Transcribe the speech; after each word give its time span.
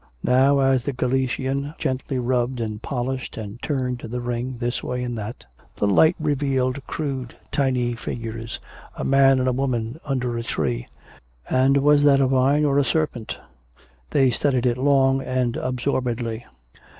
Now 0.23 0.57
as 0.61 0.83
the 0.85 0.93
Galician 0.93 1.75
gently 1.77 2.17
rubbed 2.17 2.59
and 2.59 2.81
polished 2.81 3.37
and 3.37 3.61
turned 3.61 3.99
the 3.99 4.19
ring 4.19 4.57
this 4.57 4.81
way 4.81 5.03
and 5.03 5.15
that, 5.19 5.45
the 5.75 5.85
light 5.85 6.15
revealed 6.19 6.81
crude 6.87 7.35
tiny 7.51 7.93
figures, 7.93 8.59
a 8.97 9.03
man 9.03 9.37
and 9.37 9.47
a 9.47 9.53
woman 9.53 9.99
under 10.03 10.39
a 10.39 10.41
tree. 10.41 10.87
And 11.47 11.77
was 11.83 12.03
that 12.03 12.19
a 12.19 12.25
vine 12.25 12.65
or 12.65 12.79
a 12.79 12.83
serpent? 12.83 13.37
They 14.09 14.31
studied 14.31 14.65
it 14.65 14.79
long 14.79 15.21
and 15.21 15.55
absorbedly. 15.55 16.45